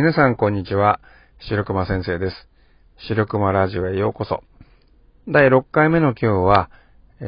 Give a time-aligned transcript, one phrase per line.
[0.00, 1.00] 皆さんこんにちは。
[1.40, 2.48] 白熊先生です。
[3.08, 4.44] 白熊ラジオへようこそ。
[5.26, 6.70] 第6回目の今日は、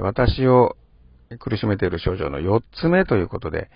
[0.00, 0.76] 私を
[1.38, 3.70] 苦しめている症状の4つ目ということで、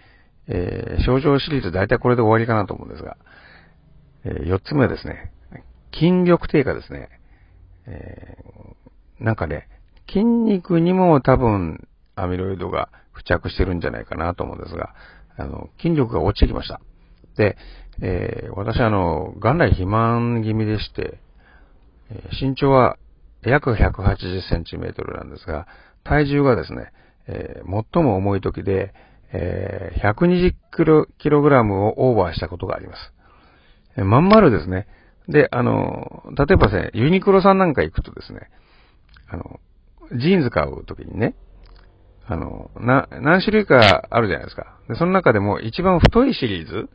[0.48, 3.16] えー症状シリーズ大体これで終わりかなと思うんですが、
[4.24, 5.30] え4つ目ですね、
[5.94, 7.10] 筋力低下ですね。
[7.86, 9.68] えーなんかね、
[10.08, 11.86] 筋肉にも多分
[12.16, 14.96] アミロイドが付着してるんじゃないかなと思うんですが、
[15.36, 16.80] あの、筋力が落ちてきました。
[17.36, 17.56] で、
[18.02, 21.18] えー私あの、元来肥満気味でして、
[22.40, 22.96] 身長は
[23.42, 25.66] 約180センチメートルなんですが、
[26.04, 26.92] 体重がですね、
[27.26, 28.92] えー最も重い時で、
[29.32, 33.12] えー120キロ、キログラムをオーバーしたことがあります。
[33.96, 34.86] えーまん丸ですね。
[35.28, 38.50] で、あの、例えばですね、ユニクロさんなんか行くとですね、
[39.28, 39.60] あの、
[40.18, 41.36] ジーンズ買う時にね、
[42.26, 44.78] あの、な、何種類かあるじゃないですか。
[44.88, 46.88] で、その中でも一番太いシリーズ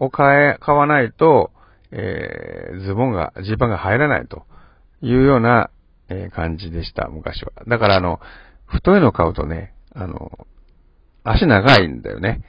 [0.00, 1.52] を買え、買わないと、
[1.92, 4.44] えーズボンが、ジーパンが入らないと
[5.02, 5.70] いうような、
[6.08, 7.52] えー感じでした、昔は。
[7.68, 8.18] だからあの、
[8.66, 10.46] 太いの買うとね、あの、
[11.22, 12.42] 足長いんだよね。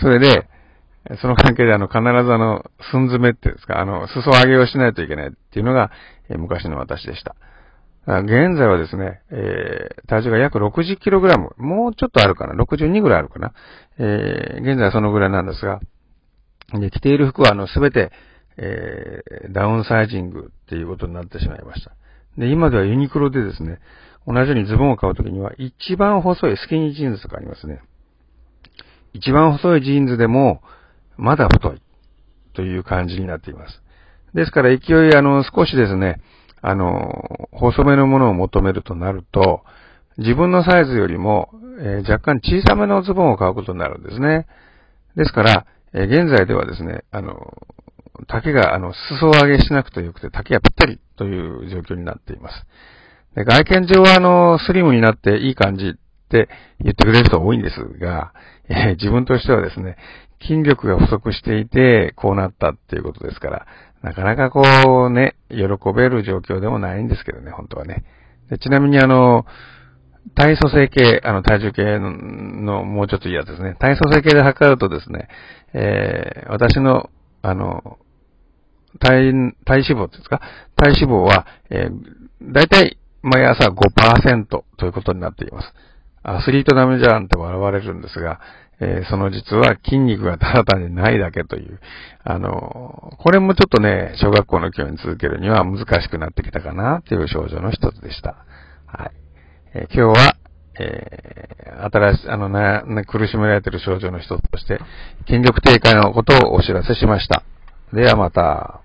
[0.00, 0.48] それで、
[1.20, 5.90] その関係であの、必ずあの、寸詰めっていうんですか、あの、裾上げをしないといけないっていうのが、
[6.30, 7.36] えー昔の私でした。
[8.06, 13.52] 現在はですね、えー体重が約 60kg、もうちょっとあるかな、62ぐらいあるかな？
[13.98, 15.80] えー現在はそのぐらいなんですが、
[16.80, 18.12] で、着ている服はあの、すべて、
[18.56, 21.92] えーダウンサイジングっていうことになってしまいました。
[22.38, 23.78] で、今ではユニクロでですね、
[24.26, 27.82] 同じようにズボンを買うときには、一番細いスキニージーンズとかありますね。
[29.12, 30.62] 一番細いジーンズでも、
[31.16, 31.82] まだ太い
[32.54, 33.82] という感じになっています。
[34.34, 36.20] ですから勢い、あの、少しですね、
[36.60, 39.62] あの、細めのものを求めるとなると、
[40.16, 41.50] 自分のサイズよりも、
[41.80, 44.46] えー若干小さめのズボンを買うことになるんですね。
[45.16, 47.56] ですから、えー現在ではですね、あの、
[48.26, 52.66] 丈が、あの、裾上げしなくてよくて、丈がぴったりという状況になっています。
[53.36, 55.92] で外見上は、あの、スリムになっていい感じっ
[56.28, 56.48] て
[56.80, 58.32] 言ってくれる人多いんですが、
[58.68, 59.96] えー自分としてはですね、
[60.42, 63.66] 筋力が不足していて、こうなったっていうことですから、
[64.02, 64.62] なかなかこ
[65.06, 68.04] うね、喜べる状況でもないんですけどね、本当はね。
[68.50, 69.46] でちなみにあの、
[70.34, 73.76] 体組成計、あの、体重計のもうちょっといいやつですね。
[73.78, 75.28] 体組成計で測るとですね、
[75.74, 77.10] えー私の、
[77.42, 77.98] あの、
[79.00, 79.32] 体、
[79.64, 80.40] 体脂肪ですか？
[80.76, 84.46] 体脂肪は、えー、だいたい毎朝5%
[84.78, 85.72] ということになっています。
[86.22, 88.40] アスリートダメじゃんって笑われるんですが、
[88.80, 91.80] えーその実は筋肉がただ単にないだけという、
[92.24, 98.36] あの、これもちょっとね、小学校の教員続けるには難しくなってきたかなという症状の一つでした。
[98.86, 99.23] はい。
[99.92, 100.36] 今日は、
[100.78, 104.80] えー新しい、あの、ね苦しめられている症状の一つとして、
[105.26, 107.42] 筋力低下のことをお知らせしました。
[107.92, 108.83] ではまた。